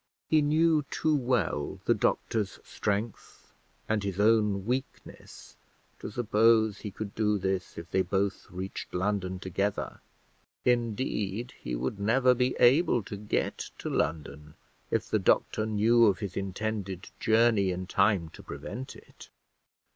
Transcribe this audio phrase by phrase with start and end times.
[0.27, 3.53] He knew too well the doctor's strength
[3.87, 5.57] and his own weakness
[5.99, 9.99] to suppose he could do this, if they both reached London together;
[10.65, 14.55] indeed, he would never be able to get to London,
[14.89, 19.29] if the doctor knew of his intended journey in time to prevent it.